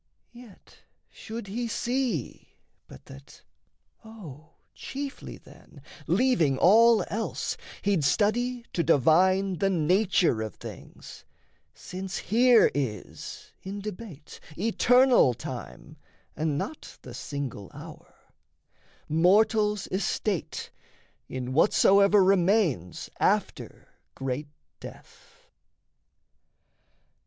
[0.33, 0.79] Yet
[1.11, 2.55] should he see
[2.87, 3.43] but that,
[4.03, 11.23] O chiefly then, Leaving all else, he'd study to divine The nature of things,
[11.75, 15.97] since here is in debate Eternal time
[16.35, 18.15] and not the single hour,
[19.07, 20.71] Mortal's estate
[21.29, 24.47] in whatsoever remains After great
[24.79, 25.51] death.